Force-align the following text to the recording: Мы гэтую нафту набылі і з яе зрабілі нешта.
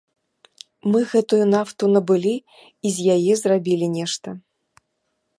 Мы 0.93 0.99
гэтую 1.11 1.41
нафту 1.55 1.83
набылі 1.95 2.33
і 2.35 2.87
з 2.95 3.17
яе 3.17 3.33
зрабілі 3.43 3.87
нешта. 3.97 4.29